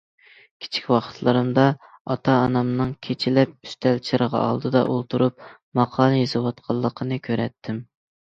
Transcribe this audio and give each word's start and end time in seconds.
كىچىك 0.63 0.85
ۋاقىتلىرىمدا 0.91 1.65
ئاتامنىڭ 2.13 2.93
كېچىلەپ 3.09 3.53
ئۈستەل 3.67 4.01
چىرىغى 4.09 4.41
ئالدىدا 4.41 4.83
ئولتۇرۇپ 4.95 5.47
ماقالە 5.81 6.19
يېزىۋاتقانلىقىنى 6.23 7.21
كۆرەتتىم. 7.31 7.81